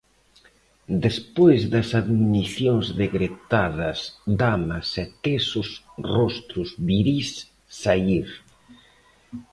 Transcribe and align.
Despois 1.05 1.61
das 1.73 1.89
admonicións 2.01 2.85
de 2.99 3.05
gretadas 3.15 3.99
damas 4.41 4.87
e 5.03 5.05
tesos 5.25 5.69
rostros 6.15 6.69
virís, 6.87 7.29
saír. 7.81 8.27